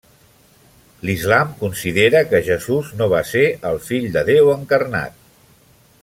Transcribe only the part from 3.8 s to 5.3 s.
Fill de Déu encarnat.